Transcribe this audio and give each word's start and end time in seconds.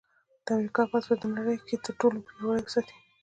د 0.45 0.47
امریکا 0.55 0.83
پوځ 0.91 1.03
به 1.09 1.15
په 1.21 1.27
نړۍ 1.35 1.57
کې 1.67 1.75
تر 1.83 1.91
ټولو 1.99 2.17
پیاوړی 2.25 2.61
وساتي 2.63 2.95